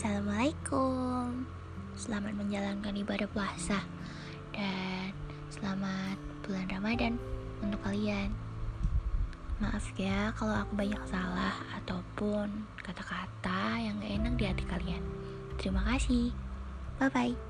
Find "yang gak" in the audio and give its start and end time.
13.76-14.16